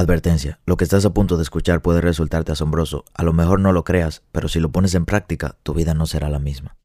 [0.00, 3.04] Advertencia, lo que estás a punto de escuchar puede resultarte asombroso.
[3.12, 6.06] A lo mejor no lo creas, pero si lo pones en práctica, tu vida no
[6.06, 6.78] será la misma.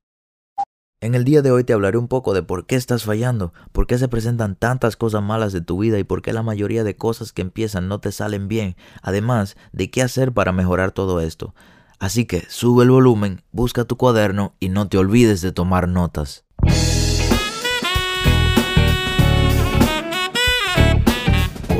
[0.99, 3.87] En el día de hoy te hablaré un poco de por qué estás fallando, por
[3.87, 6.97] qué se presentan tantas cosas malas de tu vida y por qué la mayoría de
[6.97, 11.55] cosas que empiezan no te salen bien, además de qué hacer para mejorar todo esto.
[11.99, 16.43] Así que sube el volumen, busca tu cuaderno y no te olvides de tomar notas.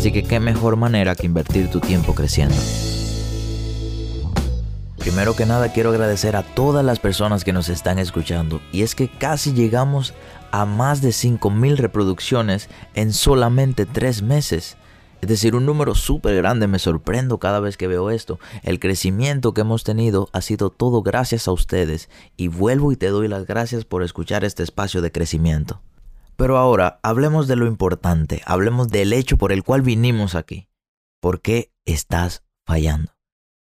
[0.00, 2.56] Así que qué mejor manera que invertir tu tiempo creciendo.
[4.96, 8.94] Primero que nada quiero agradecer a todas las personas que nos están escuchando y es
[8.94, 10.14] que casi llegamos
[10.52, 14.78] a más de 5.000 reproducciones en solamente 3 meses.
[15.20, 18.38] Es decir, un número súper grande, me sorprendo cada vez que veo esto.
[18.62, 23.08] El crecimiento que hemos tenido ha sido todo gracias a ustedes y vuelvo y te
[23.08, 25.82] doy las gracias por escuchar este espacio de crecimiento.
[26.40, 30.70] Pero ahora hablemos de lo importante, hablemos del hecho por el cual vinimos aquí.
[31.20, 33.12] ¿Por qué estás fallando?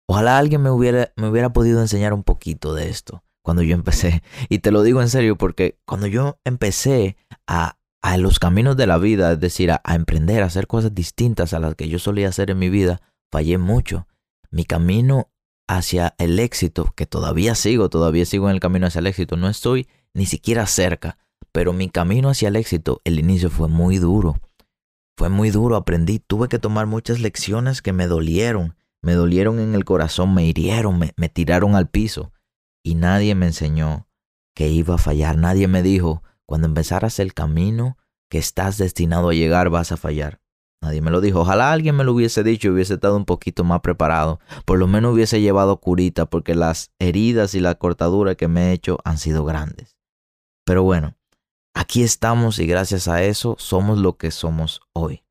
[0.09, 4.23] Ojalá alguien me hubiera, me hubiera podido enseñar un poquito de esto cuando yo empecé.
[4.49, 8.87] Y te lo digo en serio porque cuando yo empecé a, a los caminos de
[8.87, 11.99] la vida, es decir, a, a emprender, a hacer cosas distintas a las que yo
[11.99, 14.07] solía hacer en mi vida, fallé mucho.
[14.51, 15.31] Mi camino
[15.69, 19.51] hacia el éxito, que todavía sigo, todavía sigo en el camino hacia el éxito, no
[19.51, 21.19] estoy ni siquiera cerca.
[21.53, 24.41] Pero mi camino hacia el éxito, el inicio fue muy duro.
[25.17, 29.75] Fue muy duro, aprendí, tuve que tomar muchas lecciones que me dolieron, me dolieron en
[29.75, 32.33] el corazón, me hirieron, me, tiraron al piso.
[32.83, 34.09] Y nadie me enseñó
[34.55, 37.99] que iba a fallar, nadie me dijo, cuando empezaras el camino
[38.31, 40.41] que estás destinado a llegar vas a fallar.
[40.81, 41.41] Nadie me lo dijo.
[41.41, 44.41] Ojalá alguien me lo hubiese dicho y hubiese estado un poquito más preparado.
[44.65, 48.73] Por lo menos hubiese llevado curita porque las heridas y la cortadura que me he
[48.73, 49.97] hecho han sido grandes.
[50.65, 51.15] Pero bueno,
[51.75, 55.23] Aquí estamos y gracias a eso somos lo que somos hoy.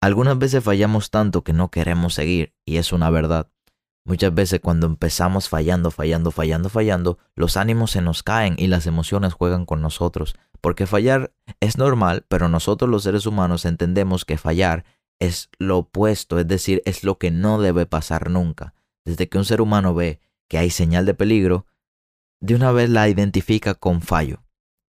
[0.00, 3.48] Algunas veces fallamos tanto que no queremos seguir y es una verdad.
[4.04, 8.86] Muchas veces cuando empezamos fallando, fallando, fallando, fallando, los ánimos se nos caen y las
[8.86, 10.34] emociones juegan con nosotros.
[10.60, 14.84] Porque fallar es normal, pero nosotros los seres humanos entendemos que fallar
[15.20, 18.74] es lo opuesto, es decir, es lo que no debe pasar nunca.
[19.04, 21.66] Desde que un ser humano ve que hay señal de peligro,
[22.40, 24.42] de una vez la identifica con fallo.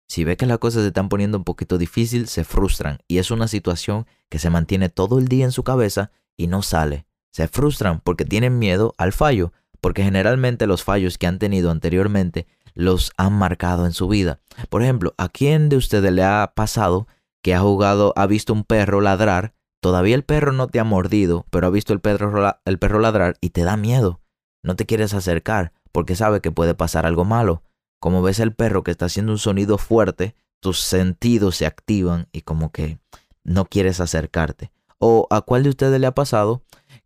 [0.08, 3.30] Si ve que las cosas se están poniendo un poquito difícil, se frustran y es
[3.30, 7.06] una situación que se mantiene todo el día en su cabeza y no sale.
[7.32, 12.46] Se frustran porque tienen miedo al fallo, porque generalmente los fallos que han tenido anteriormente
[12.74, 14.40] los han marcado en su vida.
[14.68, 17.06] Por ejemplo, ¿a quién de ustedes le ha pasado
[17.42, 19.54] que ha jugado, ha visto un perro ladrar?
[19.80, 23.36] Todavía el perro no te ha mordido, pero ha visto el perro, el perro ladrar
[23.40, 24.20] y te da miedo.
[24.62, 27.62] No te quieres acercar porque sabe que puede pasar algo malo.
[28.02, 32.40] Como ves el perro que está haciendo un sonido fuerte, tus sentidos se activan y
[32.40, 32.98] como que
[33.44, 34.72] no quieres acercarte.
[34.98, 36.64] ¿O a cuál de ustedes le ha pasado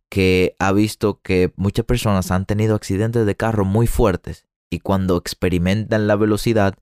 [0.09, 5.17] que ha visto que muchas personas han tenido accidentes de carro muy fuertes y cuando
[5.17, 6.73] experimentan la velocidad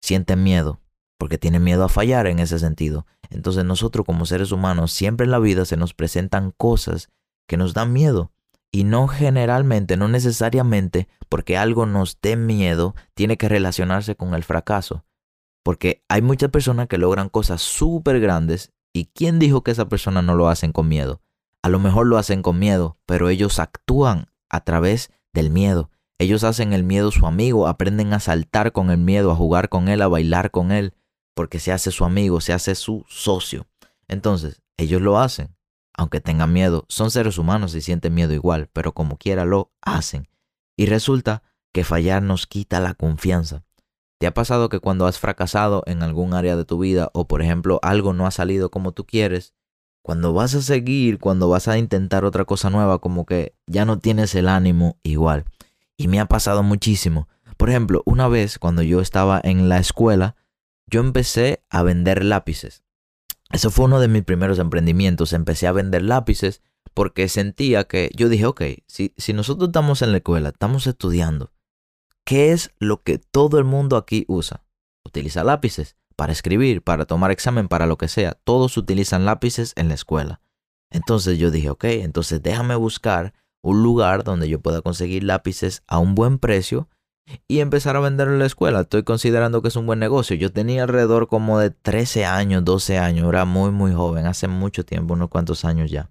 [0.00, 0.78] sienten miedo?
[1.18, 3.04] Porque tienen miedo a fallar en ese sentido.
[3.30, 7.08] Entonces nosotros como seres humanos siempre en la vida se nos presentan cosas
[7.48, 8.30] que nos dan miedo
[8.72, 14.44] y no generalmente, no necesariamente porque algo nos dé miedo, tiene que relacionarse con el
[14.44, 15.04] fracaso.
[15.64, 20.22] Porque hay muchas personas que logran cosas súper grandes y ¿quién dijo que esa persona
[20.22, 21.20] no lo hacen con miedo?
[21.62, 25.90] A lo mejor lo hacen con miedo, pero ellos actúan a través del miedo.
[26.18, 29.88] Ellos hacen el miedo su amigo, aprenden a saltar con el miedo, a jugar con
[29.88, 30.94] él, a bailar con él,
[31.34, 33.66] porque se hace su amigo, se hace su socio.
[34.08, 35.55] Entonces, ellos lo hacen
[35.96, 40.28] aunque tengan miedo, son seres humanos y sienten miedo igual, pero como quiera lo hacen.
[40.76, 41.42] Y resulta
[41.72, 43.64] que fallar nos quita la confianza.
[44.18, 47.42] ¿Te ha pasado que cuando has fracasado en algún área de tu vida o por
[47.42, 49.54] ejemplo algo no ha salido como tú quieres,
[50.02, 53.98] cuando vas a seguir, cuando vas a intentar otra cosa nueva, como que ya no
[53.98, 55.44] tienes el ánimo igual?
[55.96, 57.28] Y me ha pasado muchísimo.
[57.56, 60.36] Por ejemplo, una vez cuando yo estaba en la escuela,
[60.86, 62.84] yo empecé a vender lápices.
[63.50, 65.32] Eso fue uno de mis primeros emprendimientos.
[65.32, 66.62] Empecé a vender lápices
[66.94, 71.52] porque sentía que yo dije, ok, si, si nosotros estamos en la escuela, estamos estudiando,
[72.24, 74.64] ¿qué es lo que todo el mundo aquí usa?
[75.04, 78.32] Utiliza lápices para escribir, para tomar examen, para lo que sea.
[78.32, 80.40] Todos utilizan lápices en la escuela.
[80.90, 85.98] Entonces yo dije, ok, entonces déjame buscar un lugar donde yo pueda conseguir lápices a
[85.98, 86.88] un buen precio
[87.48, 88.80] y empezar a vender en la escuela.
[88.80, 90.36] Estoy considerando que es un buen negocio.
[90.36, 94.84] Yo tenía alrededor como de 13 años, 12 años, era muy, muy joven, hace mucho
[94.84, 96.10] tiempo, unos cuantos años ya.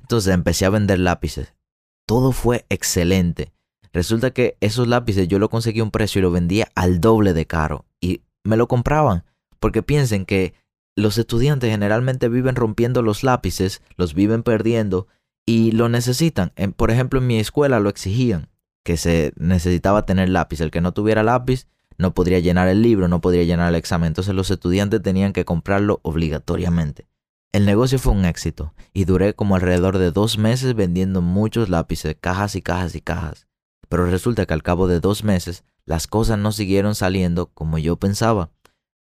[0.00, 1.54] Entonces empecé a vender lápices.
[2.06, 3.52] Todo fue excelente.
[3.92, 7.32] Resulta que esos lápices yo lo conseguí a un precio y lo vendía al doble
[7.32, 7.86] de caro.
[8.00, 9.24] Y me lo compraban.
[9.60, 10.54] Porque piensen que
[10.96, 15.06] los estudiantes generalmente viven rompiendo los lápices, los viven perdiendo
[15.46, 16.52] y lo necesitan.
[16.76, 18.48] Por ejemplo, en mi escuela lo exigían
[18.84, 20.60] que se necesitaba tener lápiz.
[20.60, 21.66] El que no tuviera lápiz
[21.98, 24.08] no podría llenar el libro, no podría llenar el examen.
[24.08, 27.08] Entonces los estudiantes tenían que comprarlo obligatoriamente.
[27.52, 32.16] El negocio fue un éxito y duré como alrededor de dos meses vendiendo muchos lápices,
[32.20, 33.46] cajas y cajas y cajas.
[33.88, 37.96] Pero resulta que al cabo de dos meses las cosas no siguieron saliendo como yo
[37.96, 38.50] pensaba,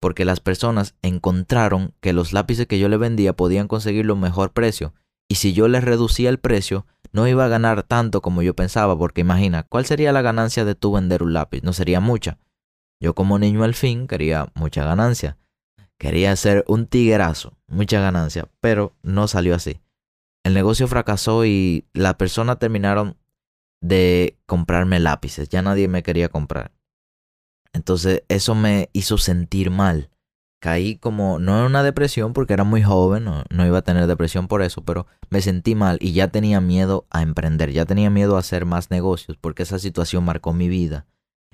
[0.00, 4.94] porque las personas encontraron que los lápices que yo le vendía podían conseguirlo mejor precio,
[5.28, 8.98] y si yo les reducía el precio, no iba a ganar tanto como yo pensaba,
[8.98, 11.62] porque imagina, ¿cuál sería la ganancia de tú vender un lápiz?
[11.62, 12.38] No sería mucha.
[13.00, 15.38] Yo como niño al fin quería mucha ganancia.
[15.98, 19.80] Quería ser un tiguerazo, mucha ganancia, pero no salió así.
[20.44, 23.16] El negocio fracasó y las personas terminaron
[23.80, 25.48] de comprarme lápices.
[25.48, 26.72] Ya nadie me quería comprar.
[27.72, 30.10] Entonces eso me hizo sentir mal
[30.60, 34.48] caí como, no en una depresión porque era muy joven, no, iba a tener depresión
[34.48, 38.36] por eso, pero me sentí mal y ya tenía miedo a emprender, ya tenía miedo
[38.36, 41.06] a hacer más negocios porque esa situación marcó mi vida.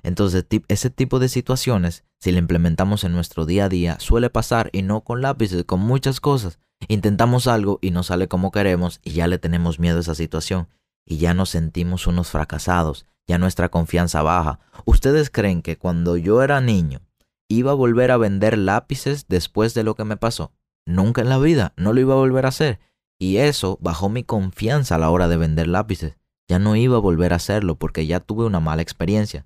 [0.03, 4.69] Entonces, ese tipo de situaciones, si la implementamos en nuestro día a día, suele pasar
[4.71, 6.59] y no con lápices, con muchas cosas.
[6.87, 10.67] Intentamos algo y no sale como queremos y ya le tenemos miedo a esa situación
[11.05, 14.59] y ya nos sentimos unos fracasados, ya nuestra confianza baja.
[14.85, 17.01] ¿Ustedes creen que cuando yo era niño
[17.47, 20.51] iba a volver a vender lápices después de lo que me pasó.
[20.85, 22.79] Nunca en la vida, no lo iba a volver a hacer.
[23.19, 26.17] Y eso bajó mi confianza a la hora de vender lápices.
[26.47, 29.45] Ya no iba a volver a hacerlo porque ya tuve una mala experiencia.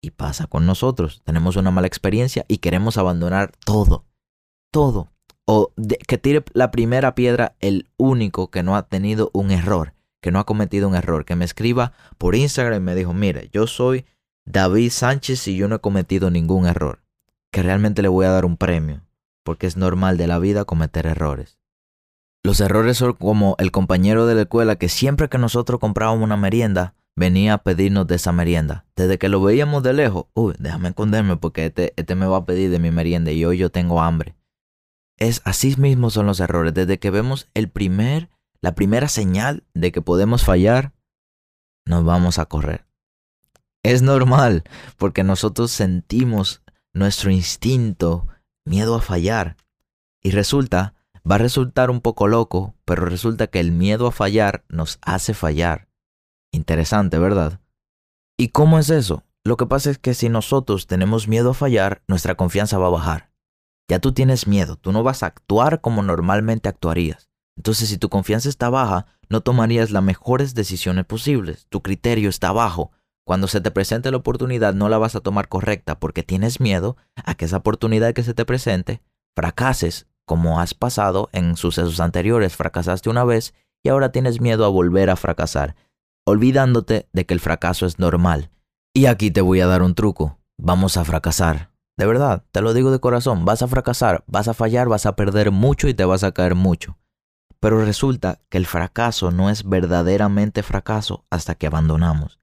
[0.00, 1.22] Y pasa con nosotros.
[1.24, 4.04] Tenemos una mala experiencia y queremos abandonar todo.
[4.70, 5.08] Todo.
[5.46, 5.72] O
[6.06, 10.38] que tire la primera piedra el único que no ha tenido un error, que no
[10.38, 14.04] ha cometido un error, que me escriba por Instagram y me dijo, mire, yo soy
[14.44, 17.05] David Sánchez y yo no he cometido ningún error
[17.56, 19.00] que realmente le voy a dar un premio,
[19.42, 21.58] porque es normal de la vida cometer errores.
[22.44, 26.36] Los errores son como el compañero de la escuela que siempre que nosotros comprábamos una
[26.36, 28.84] merienda, venía a pedirnos de esa merienda.
[28.94, 32.44] Desde que lo veíamos de lejos, uy, déjame esconderme porque este, este me va a
[32.44, 34.36] pedir de mi merienda y hoy yo tengo hambre.
[35.16, 36.74] Es así mismo son los errores.
[36.74, 38.28] Desde que vemos el primer,
[38.60, 40.92] la primera señal de que podemos fallar,
[41.86, 42.84] nos vamos a correr.
[43.82, 44.62] Es normal
[44.98, 46.60] porque nosotros sentimos
[46.96, 48.26] nuestro instinto,
[48.64, 49.56] miedo a fallar.
[50.22, 50.94] Y resulta,
[51.30, 55.34] va a resultar un poco loco, pero resulta que el miedo a fallar nos hace
[55.34, 55.88] fallar.
[56.52, 57.60] Interesante, ¿verdad?
[58.38, 59.24] ¿Y cómo es eso?
[59.44, 62.90] Lo que pasa es que si nosotros tenemos miedo a fallar, nuestra confianza va a
[62.90, 63.30] bajar.
[63.88, 67.28] Ya tú tienes miedo, tú no vas a actuar como normalmente actuarías.
[67.56, 72.52] Entonces si tu confianza está baja, no tomarías las mejores decisiones posibles, tu criterio está
[72.52, 72.90] bajo,
[73.26, 76.96] cuando se te presente la oportunidad no la vas a tomar correcta porque tienes miedo
[77.16, 79.02] a que esa oportunidad que se te presente
[79.34, 82.54] fracases como has pasado en sucesos anteriores.
[82.54, 83.52] Fracasaste una vez
[83.82, 85.74] y ahora tienes miedo a volver a fracasar,
[86.24, 88.50] olvidándote de que el fracaso es normal.
[88.94, 90.38] Y aquí te voy a dar un truco.
[90.56, 91.72] Vamos a fracasar.
[91.98, 95.16] De verdad, te lo digo de corazón, vas a fracasar, vas a fallar, vas a
[95.16, 96.96] perder mucho y te vas a caer mucho.
[97.58, 102.38] Pero resulta que el fracaso no es verdaderamente fracaso hasta que abandonamos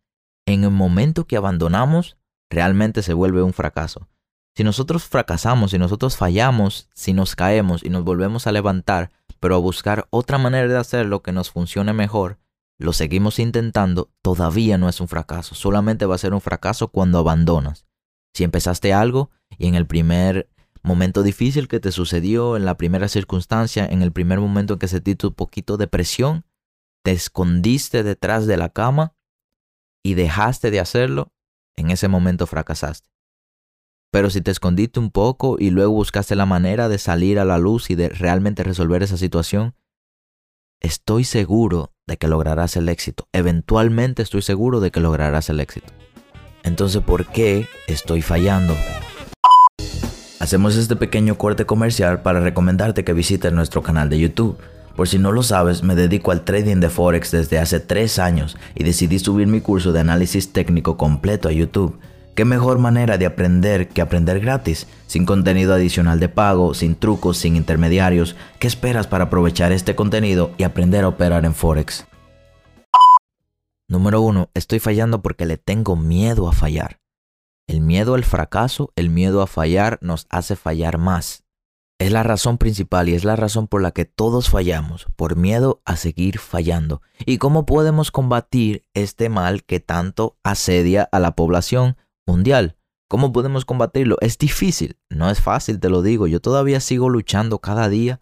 [0.46, 2.18] en el momento que abandonamos,
[2.50, 4.08] realmente se vuelve un fracaso.
[4.56, 9.56] Si nosotros fracasamos, si nosotros fallamos, si nos caemos y nos volvemos a levantar, pero
[9.56, 12.38] a buscar otra manera de hacerlo que nos funcione mejor,
[12.78, 17.18] lo seguimos intentando, todavía no es un fracaso, solamente va a ser un fracaso cuando
[17.18, 17.86] abandonas.
[18.34, 20.50] Si empezaste algo y en el primer
[20.84, 24.88] momento difícil que te sucedió, en la primera circunstancia, en el primer momento en que
[24.88, 26.46] sentiste un poquito de presión,
[27.04, 29.14] te escondiste detrás de la cama
[30.04, 31.32] y dejaste de hacerlo,
[31.76, 33.10] en ese momento fracasaste.
[34.12, 37.58] Pero si te escondiste un poco y luego buscaste la manera de salir a la
[37.58, 39.74] luz y de realmente resolver esa situación,
[40.82, 43.28] estoy seguro de que lograrás el éxito.
[43.32, 45.92] Eventualmente estoy seguro de que lograrás el éxito.
[46.64, 48.76] Entonces, ¿por qué estoy fallando?
[50.40, 54.60] Hacemos este pequeño corte comercial para recomendarte que visites nuestro canal de YouTube
[54.96, 58.58] por si no lo sabes, me dedico al trading de Forex desde hace 3 años
[58.76, 62.00] y decidí subir mi curso de análisis técnico completo a YouTube.
[62.36, 64.88] ¿Qué mejor manera de aprender que aprender gratis?
[65.06, 68.36] Sin contenido adicional de pago, sin trucos, sin intermediarios.
[68.58, 72.08] ¿Qué esperas para aprovechar este contenido y aprender a operar en Forex?
[73.88, 74.50] Número 1.
[74.56, 77.00] Estoy fallando porque le tengo miedo a fallar.
[77.68, 81.43] El miedo al fracaso, el miedo a fallar nos hace fallar más.
[82.00, 85.82] Es la razón principal y es la razón por la que todos fallamos, por miedo
[85.86, 87.02] a seguir fallando.
[87.26, 91.96] ¿Y cómo podemos combatir este mal que tanto asedia a la población?
[92.26, 92.78] mundial.
[93.08, 94.18] ¿Cómo podemos combatirlo?
[94.22, 96.28] Es difícil, no es fácil, te lo digo.
[96.28, 98.22] Yo todavía sigo luchando cada día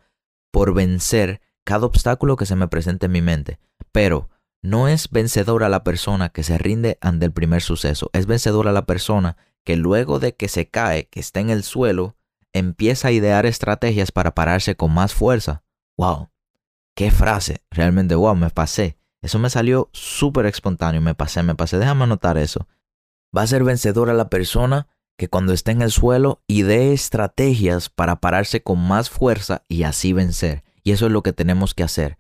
[0.52, 3.60] por vencer cada obstáculo que se me presente en mi mente.
[3.92, 4.30] Pero
[4.62, 8.10] no es vencedora la persona que se rinde ante el primer suceso.
[8.14, 12.18] Es vencedora la persona que luego de que se cae, que está en el suelo,
[12.54, 15.64] empieza a idear estrategias para pararse con más fuerza.
[15.98, 16.30] ¡Wow!
[16.96, 17.64] ¡Qué frase!
[17.72, 18.98] Realmente, wow, me pasé.
[19.22, 21.78] Eso me salió súper espontáneo, me pasé, me pasé.
[21.78, 22.68] Déjame anotar eso.
[23.36, 28.20] Va a ser vencedora la persona que cuando esté en el suelo idee estrategias para
[28.20, 30.64] pararse con más fuerza y así vencer.
[30.84, 32.18] Y eso es lo que tenemos que hacer.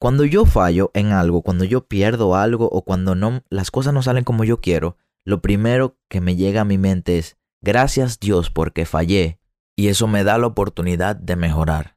[0.00, 4.02] Cuando yo fallo en algo, cuando yo pierdo algo o cuando no las cosas no
[4.02, 8.50] salen como yo quiero, lo primero que me llega a mi mente es gracias Dios
[8.50, 9.38] porque fallé
[9.76, 11.96] y eso me da la oportunidad de mejorar.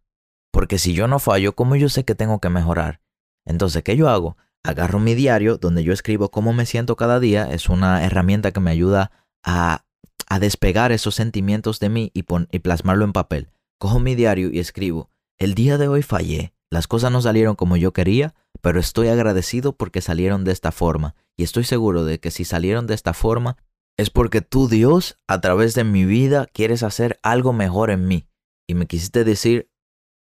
[0.52, 3.02] Porque si yo no fallo, ¿cómo yo sé que tengo que mejorar?
[3.46, 4.38] Entonces, ¿qué yo hago?
[4.66, 7.50] agarro mi diario donde yo escribo cómo me siento cada día.
[7.52, 9.12] Es una herramienta que me ayuda
[9.44, 9.86] a,
[10.28, 13.50] a despegar esos sentimientos de mí y, y plasmarlo en papel.
[13.78, 16.54] Cojo mi diario y escribo, el día de hoy fallé.
[16.72, 21.16] Las cosas no salieron como yo quería, pero estoy agradecido porque salieron de esta forma.
[21.38, 23.58] Y estoy seguro de que si salieron de esta forma,
[23.98, 28.28] es porque tú, Dios, a través de mi vida, quieres hacer algo mejor en mí.
[28.68, 29.72] Y me quisiste decir,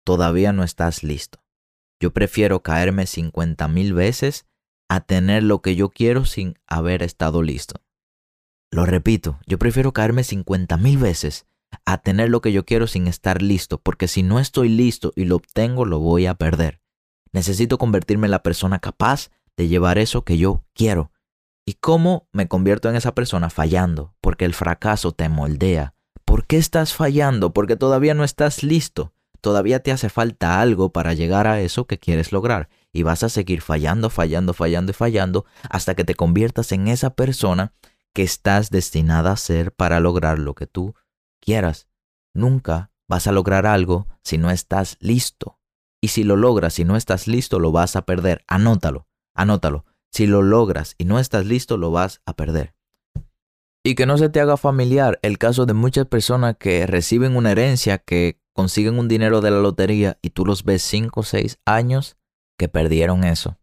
[0.06, 1.44] todavía no estás listo.
[2.02, 4.48] Yo prefiero caerme 50 mil veces
[4.90, 7.84] a tener lo que yo quiero sin haber estado listo.
[8.72, 11.46] Lo repito, yo prefiero caerme 50 mil veces
[11.86, 15.26] a tener lo que yo quiero sin estar listo, porque si no estoy listo y
[15.26, 16.82] lo obtengo, lo voy a perder.
[17.32, 21.12] Necesito convertirme en la persona capaz de llevar eso que yo quiero.
[21.70, 23.52] ¿Y cómo me convierto en esa persona?
[23.52, 25.94] Fallando, porque el fracaso te moldea.
[26.26, 27.54] ¿Por qué estás fallando?
[27.54, 32.00] Porque todavía no estás listo todavía te hace falta algo para llegar a eso que
[32.00, 32.70] quieres lograr.
[32.92, 37.12] Y vas a seguir fallando, fallando, fallando y fallando hasta que te conviertas en esa
[37.12, 37.74] persona
[38.14, 40.96] que estás destinada a ser para lograr lo que tú
[41.40, 41.88] quieras.
[42.34, 45.60] Nunca vas a lograr algo si no estás listo.
[46.02, 48.44] Y si lo logras y no estás listo, lo vas a perder.
[48.48, 49.86] Anótalo, anótalo.
[50.12, 52.74] Si lo logras y no estás listo, lo vas a perder.
[53.84, 57.52] Y que no se te haga familiar el caso de muchas personas que reciben una
[57.52, 61.60] herencia que consiguen un dinero de la lotería y tú los ves 5 o 6
[61.66, 62.18] años
[62.58, 63.58] que perdieron eso.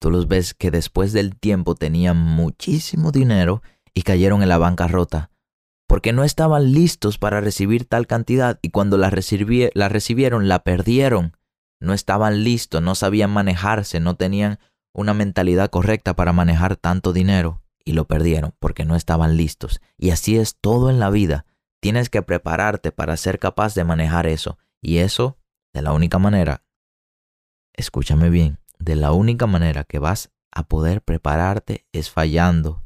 [0.00, 3.62] Tú los ves que después del tiempo tenían muchísimo dinero
[3.94, 5.30] y cayeron en la bancarrota
[5.94, 9.12] porque no estaban listos para recibir tal cantidad y cuando la,
[9.74, 11.36] la recibieron la perdieron.
[11.80, 14.58] No estaban listos, no sabían manejarse, no tenían
[14.94, 19.82] una mentalidad correcta para manejar tanto dinero y lo perdieron porque no estaban listos.
[19.98, 21.44] Y así es todo en la vida.
[21.80, 24.56] Tienes que prepararte para ser capaz de manejar eso.
[24.80, 25.36] Y eso,
[25.74, 26.62] de la única manera,
[27.74, 32.82] escúchame bien, de la única manera que vas a poder prepararte es fallando.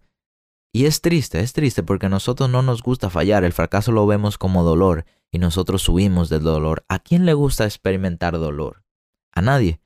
[0.73, 4.07] Y es triste, es triste porque a nosotros no nos gusta fallar, el fracaso lo
[4.07, 6.85] vemos como dolor y nosotros huimos del dolor.
[6.89, 8.85] ¿A quién le gusta experimentar dolor?
[9.33, 9.81] A nadie.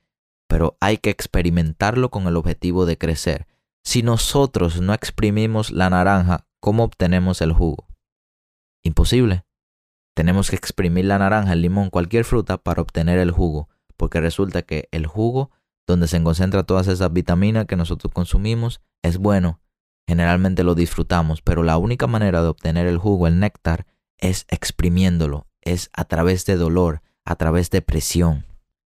[0.53, 3.47] Pero hay que experimentarlo con el objetivo de crecer.
[3.83, 7.87] Si nosotros no exprimimos la naranja, ¿cómo obtenemos el jugo?
[8.83, 9.45] Imposible.
[10.15, 13.67] Tenemos que exprimir la naranja, el limón, cualquier fruta para obtener el jugo,
[13.97, 15.49] porque resulta que el jugo,
[15.87, 19.59] donde se concentra todas esas vitaminas que nosotros consumimos, es bueno.
[20.07, 23.87] Generalmente lo disfrutamos, pero la única manera de obtener el jugo, el néctar,
[24.19, 28.45] es exprimiéndolo, es a través de dolor, a través de presión.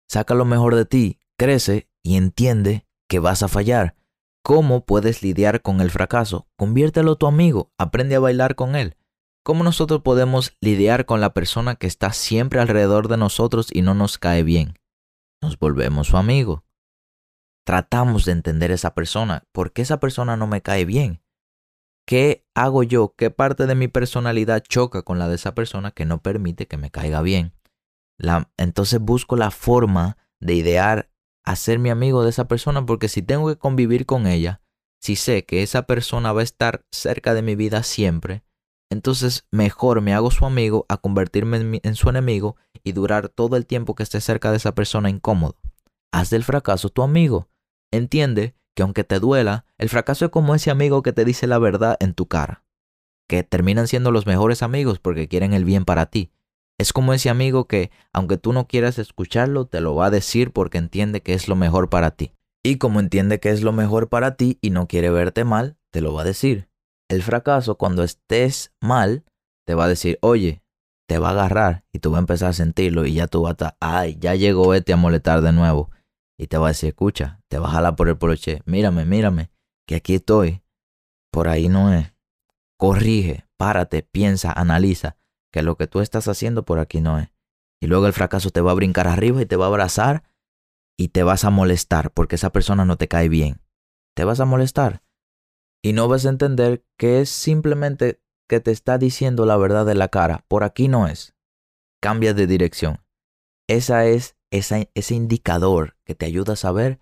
[0.09, 3.97] Saca lo mejor de ti, crece y entiende que vas a fallar.
[4.43, 6.49] ¿Cómo puedes lidiar con el fracaso?
[6.57, 8.97] Conviértelo tu amigo, aprende a bailar con él.
[9.43, 13.93] ¿Cómo nosotros podemos lidiar con la persona que está siempre alrededor de nosotros y no
[13.93, 14.79] nos cae bien?
[15.43, 16.65] Nos volvemos su amigo.
[17.67, 19.45] Tratamos de entender esa persona.
[19.53, 21.21] ¿Por qué esa persona no me cae bien?
[22.07, 23.15] ¿Qué hago yo?
[23.19, 26.79] ¿Qué parte de mi personalidad choca con la de esa persona que no permite que
[26.79, 27.53] me caiga bien?
[28.57, 31.11] entonces busco la forma de idear
[31.45, 34.63] hacer mi amigo de esa persona porque si tengo que convivir con ella,
[35.01, 38.43] si sé que esa persona va a estar cerca de mi vida siempre,
[38.91, 43.67] entonces mejor me hago su amigo a convertirme en, su enemigo y durar todo el
[43.67, 45.57] tiempo que esté cerca de esa persona incómodo.
[46.13, 47.49] Haz del fracaso tu amigo.
[47.93, 51.59] Entiende que aunque te duela, el fracaso es como ese amigo que te dice la
[51.59, 52.63] verdad en tu cara.
[53.27, 56.31] que terminan siendo los mejores amigos porque quieren el bien para ti.
[56.79, 60.53] Es como ese amigo que, aunque tú no quieras escucharlo, te lo va a decir
[60.53, 62.33] porque entiende que es lo mejor para ti.
[62.65, 66.01] Y como entiende que es lo mejor para ti y no quiere verte mal, te
[66.01, 66.69] lo va a decir.
[67.09, 69.25] El fracaso, cuando estés mal,
[69.67, 70.63] te va a decir, oye,
[71.07, 73.51] te va a agarrar y tú vas a empezar a sentirlo y ya tú vas
[73.51, 75.91] a estar, ay, ya llegó este a molestar de nuevo.
[76.37, 79.51] Y te va a decir, escucha, te va a jalar por el broche, mírame, mírame,
[79.87, 80.63] que aquí estoy.
[81.31, 82.13] Por ahí no es.
[82.79, 85.17] Corrige, párate, piensa, analiza
[85.55, 87.29] que lo que tú estás haciendo por aquí no es.
[87.81, 90.25] Y luego el fracaso te va a brincar arriba y te va a abrazar
[90.99, 93.61] y te vas a molestar porque esa persona no te cae bien.
[94.17, 95.05] Te vas a molestar.
[95.81, 99.95] Y no vas a entender que es simplemente que te está diciendo la verdad de
[99.95, 100.45] la cara.
[100.49, 101.37] Por aquí no es.
[102.01, 103.05] Cambia de dirección.
[103.69, 106.99] Esa es ese indicador que te ayuda a saber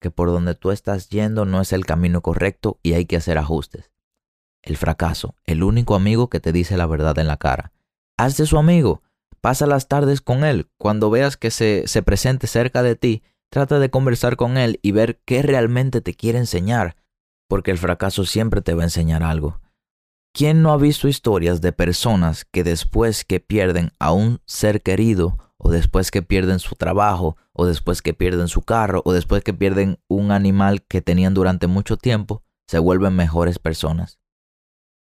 [0.00, 3.36] que por donde tú estás yendo no es el camino correcto y hay que hacer
[3.36, 3.90] ajustes.
[4.62, 7.72] El fracaso, el único amigo que te dice la verdad en la cara.
[8.18, 9.02] Hazte su amigo.
[9.42, 10.70] Pasa las tardes con él.
[10.78, 14.92] Cuando veas que se, se presente cerca de ti, trata de conversar con él y
[14.92, 16.96] ver qué realmente te quiere enseñar,
[17.48, 19.60] porque el fracaso siempre te va a enseñar algo.
[20.32, 25.38] ¿Quién no ha visto historias de personas que después que pierden a un ser querido,
[25.58, 29.54] o después que pierden su trabajo, o después que pierden su carro, o después que
[29.54, 34.18] pierden un animal que tenían durante mucho tiempo, se vuelven mejores personas?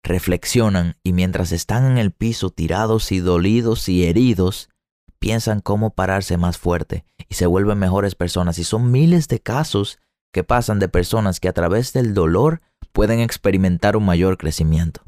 [0.04, 4.68] Reflexionan y mientras están en el piso tirados y dolidos y heridos,
[5.18, 8.58] piensan cómo pararse más fuerte y se vuelven mejores personas.
[8.58, 9.98] Y son miles de casos
[10.32, 12.60] que pasan de personas que a través del dolor
[12.92, 15.02] pueden experimentar un mayor crecimiento.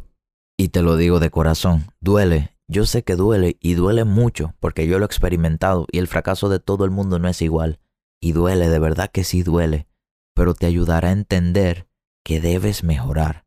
[0.59, 2.57] Y te lo digo de corazón, duele.
[2.69, 6.49] Yo sé que duele y duele mucho porque yo lo he experimentado y el fracaso
[6.49, 7.79] de todo el mundo no es igual.
[8.21, 9.87] Y duele, de verdad que sí duele,
[10.35, 11.87] pero te ayudará a entender
[12.25, 13.46] que debes mejorar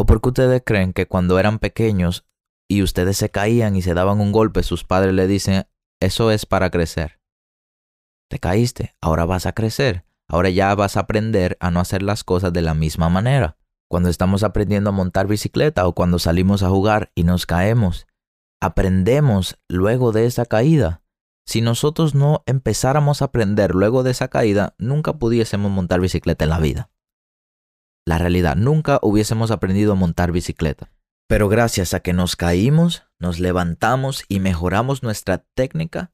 [0.00, 2.24] ¿O por qué ustedes creen que cuando eran pequeños
[2.66, 5.66] y ustedes se caían y se daban un golpe, sus padres le dicen,
[6.00, 7.20] eso es para crecer?
[8.30, 12.24] Te caíste, ahora vas a crecer, ahora ya vas a aprender a no hacer las
[12.24, 13.58] cosas de la misma manera.
[13.90, 18.06] Cuando estamos aprendiendo a montar bicicleta o cuando salimos a jugar y nos caemos,
[18.58, 21.02] aprendemos luego de esa caída.
[21.44, 26.50] Si nosotros no empezáramos a aprender luego de esa caída, nunca pudiésemos montar bicicleta en
[26.50, 26.90] la vida
[28.10, 28.56] la realidad.
[28.56, 30.90] Nunca hubiésemos aprendido a montar bicicleta.
[31.28, 36.12] Pero gracias a que nos caímos, nos levantamos y mejoramos nuestra técnica,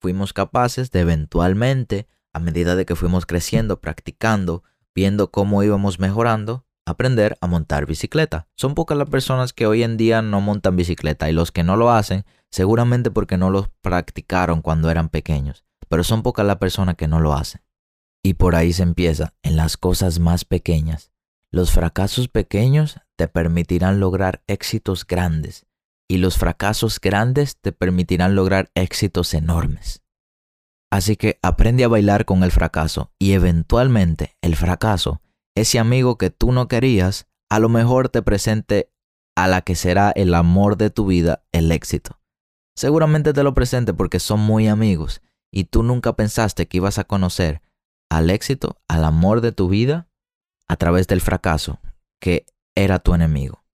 [0.00, 4.62] fuimos capaces de eventualmente, a medida de que fuimos creciendo, practicando,
[4.94, 8.48] viendo cómo íbamos mejorando, aprender a montar bicicleta.
[8.56, 11.76] Son pocas las personas que hoy en día no montan bicicleta y los que no
[11.76, 15.66] lo hacen, seguramente porque no lo practicaron cuando eran pequeños.
[15.90, 17.60] Pero son pocas las personas que no lo hacen.
[18.22, 21.13] Y por ahí se empieza, en las cosas más pequeñas.
[21.54, 25.66] Los fracasos pequeños te permitirán lograr éxitos grandes
[26.10, 30.02] y los fracasos grandes te permitirán lograr éxitos enormes.
[30.90, 35.22] Así que aprende a bailar con el fracaso y eventualmente el fracaso,
[35.54, 38.90] ese amigo que tú no querías, a lo mejor te presente
[39.36, 42.18] a la que será el amor de tu vida, el éxito.
[42.76, 47.04] Seguramente te lo presente porque son muy amigos y tú nunca pensaste que ibas a
[47.04, 47.62] conocer
[48.10, 50.08] al éxito, al amor de tu vida
[50.74, 51.80] a través del fracaso,
[52.20, 53.64] que era tu enemigo.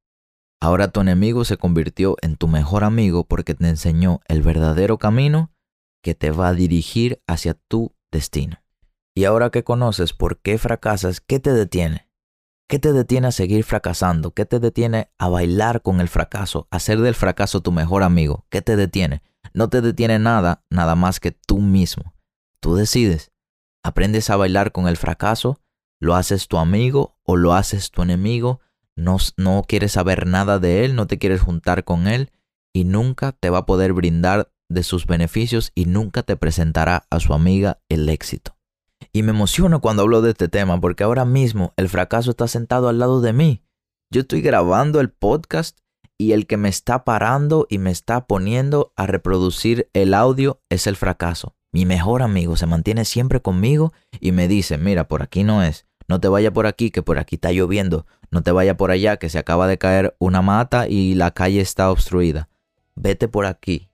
[0.60, 5.50] Ahora tu enemigo se convirtió en tu mejor amigo porque te enseñó el verdadero camino
[6.02, 8.62] que te va a dirigir hacia tu destino.
[9.14, 12.10] Y ahora que conoces por qué fracasas, ¿qué te detiene?
[12.68, 14.32] ¿Qué te detiene a seguir fracasando?
[14.32, 18.44] ¿Qué te detiene a bailar con el fracaso, a hacer del fracaso tu mejor amigo?
[18.50, 19.22] ¿Qué te detiene?
[19.54, 22.14] No te detiene nada, nada más que tú mismo.
[22.60, 23.32] Tú decides.
[23.82, 25.60] Aprendes a bailar con el fracaso
[26.00, 28.60] lo haces tu amigo o lo haces tu enemigo,
[28.96, 32.32] no, no quieres saber nada de él, no te quieres juntar con él
[32.72, 37.20] y nunca te va a poder brindar de sus beneficios y nunca te presentará a
[37.20, 38.56] su amiga el éxito.
[39.12, 42.88] Y me emociono cuando hablo de este tema porque ahora mismo el fracaso está sentado
[42.88, 43.62] al lado de mí.
[44.12, 45.78] Yo estoy grabando el podcast
[46.18, 50.86] y el que me está parando y me está poniendo a reproducir el audio es
[50.86, 51.56] el fracaso.
[51.72, 55.86] Mi mejor amigo se mantiene siempre conmigo y me dice, mira, por aquí no es,
[56.10, 58.04] no te vaya por aquí, que por aquí está lloviendo.
[58.32, 61.60] No te vaya por allá, que se acaba de caer una mata y la calle
[61.60, 62.48] está obstruida.
[62.96, 63.90] Vete por aquí.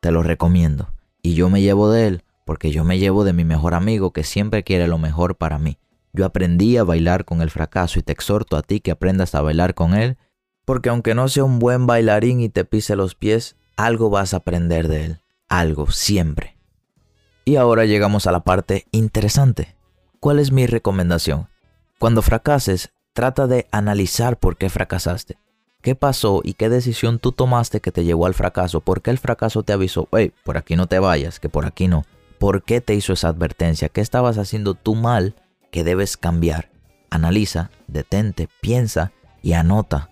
[0.00, 0.88] Te lo recomiendo.
[1.20, 4.24] Y yo me llevo de él porque yo me llevo de mi mejor amigo que
[4.24, 5.76] siempre quiere lo mejor para mí.
[6.14, 9.42] Yo aprendí a bailar con el fracaso y te exhorto a ti que aprendas a
[9.42, 10.16] bailar con él,
[10.64, 14.38] porque aunque no sea un buen bailarín y te pise los pies, algo vas a
[14.38, 15.20] aprender de él.
[15.50, 16.56] Algo, siempre.
[17.44, 19.76] Y ahora llegamos a la parte interesante.
[20.18, 21.48] ¿Cuál es mi recomendación?
[21.98, 25.36] Cuando fracases, trata de analizar por qué fracasaste.
[25.82, 28.80] ¿Qué pasó y qué decisión tú tomaste que te llevó al fracaso?
[28.80, 30.06] ¿Por qué el fracaso te avisó?
[30.12, 32.06] Hey, por aquí no te vayas, que por aquí no.
[32.38, 33.88] ¿Por qué te hizo esa advertencia?
[33.88, 35.34] ¿Qué estabas haciendo tú mal
[35.72, 36.70] que debes cambiar?
[37.10, 39.10] Analiza, detente, piensa
[39.42, 40.08] y anota.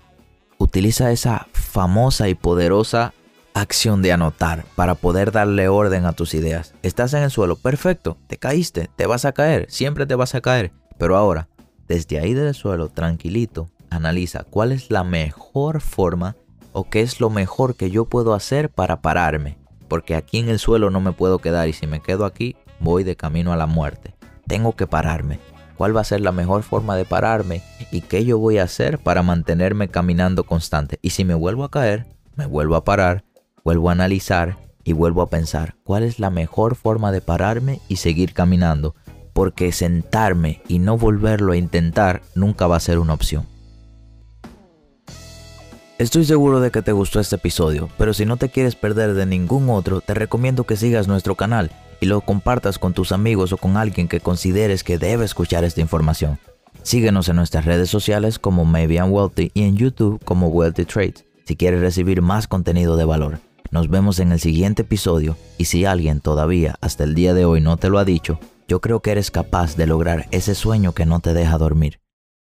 [0.59, 3.15] Utiliza esa famosa y poderosa
[3.55, 6.75] acción de anotar para poder darle orden a tus ideas.
[6.83, 10.41] Estás en el suelo, perfecto, te caíste, te vas a caer, siempre te vas a
[10.41, 10.73] caer.
[10.99, 11.49] Pero ahora,
[11.89, 16.37] desde ahí del suelo, tranquilito, analiza cuál es la mejor forma
[16.73, 19.57] o qué es lo mejor que yo puedo hacer para pararme.
[19.89, 23.05] Porque aquí en el suelo no me puedo quedar y si me quedo aquí voy
[23.05, 24.15] de camino a la muerte.
[24.47, 25.39] Tengo que pararme.
[25.77, 27.63] ¿Cuál va a ser la mejor forma de pararme?
[27.91, 30.99] ¿Y qué yo voy a hacer para mantenerme caminando constante?
[31.03, 33.25] Y si me vuelvo a caer, me vuelvo a parar,
[33.63, 37.97] vuelvo a analizar y vuelvo a pensar cuál es la mejor forma de pararme y
[37.97, 38.95] seguir caminando.
[39.37, 43.47] Porque sentarme y no volverlo a intentar nunca va a ser una opción.
[45.99, 49.27] Estoy seguro de que te gustó este episodio, pero si no te quieres perder de
[49.27, 51.71] ningún otro, te recomiendo que sigas nuestro canal
[52.01, 55.83] y lo compartas con tus amigos o con alguien que consideres que debe escuchar esta
[55.83, 56.39] información.
[56.83, 61.27] Síguenos en nuestras redes sociales como Maybe I'm Wealthy y en YouTube como Wealthy Trades
[61.45, 63.41] si quieres recibir más contenido de valor.
[63.71, 67.61] Nos vemos en el siguiente episodio y si alguien todavía hasta el día de hoy
[67.61, 71.07] no te lo ha dicho, yo creo que eres capaz de lograr ese sueño que
[71.07, 72.01] no te deja dormir.